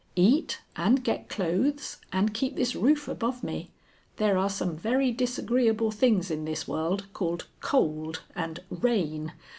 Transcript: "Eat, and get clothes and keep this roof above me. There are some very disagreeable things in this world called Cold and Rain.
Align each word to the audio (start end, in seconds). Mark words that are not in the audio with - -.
"Eat, 0.15 0.61
and 0.75 1.03
get 1.03 1.29
clothes 1.29 1.97
and 2.11 2.33
keep 2.33 2.55
this 2.55 2.75
roof 2.75 3.07
above 3.07 3.43
me. 3.43 3.69
There 4.17 4.35
are 4.35 4.49
some 4.49 4.75
very 4.75 5.11
disagreeable 5.11 5.91
things 5.91 6.31
in 6.31 6.43
this 6.43 6.67
world 6.67 7.05
called 7.13 7.45
Cold 7.59 8.23
and 8.35 8.61
Rain. 8.71 9.33